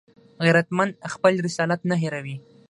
[0.43, 2.35] غیرتمند خپل رسالت نه هېروي